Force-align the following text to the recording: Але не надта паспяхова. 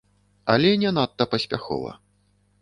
Але 0.53 0.71
не 0.83 0.93
надта 0.99 1.23
паспяхова. 1.35 1.91